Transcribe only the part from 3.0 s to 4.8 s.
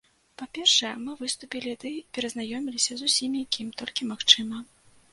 з усімі, кім толькі магчыма.